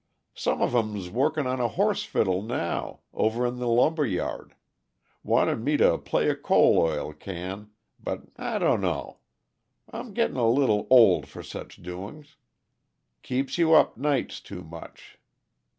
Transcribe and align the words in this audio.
Some 0.33 0.63
of 0.63 0.73
'em's 0.73 1.11
workin' 1.11 1.45
on 1.45 1.59
a 1.59 1.67
horse 1.67 2.01
fiddle 2.03 2.41
now, 2.41 3.01
over 3.13 3.45
in 3.45 3.57
the 3.57 3.67
lumber 3.67 4.03
yard. 4.03 4.55
Wanted 5.23 5.57
me 5.59 5.77
to 5.77 5.99
play 5.99 6.27
a 6.27 6.35
coal 6.35 6.79
oil 6.79 7.13
can, 7.13 7.69
but 8.01 8.23
I 8.35 8.57
dunno. 8.57 9.19
I'm 9.93 10.15
gittin' 10.15 10.37
a 10.37 10.49
leetle 10.49 10.87
old 10.89 11.27
for 11.27 11.43
sech 11.43 11.73
doings. 11.75 12.37
Keeps 13.21 13.59
you 13.59 13.75
up 13.75 13.95
nights 13.95 14.39
too 14.41 14.63
much. 14.63 15.19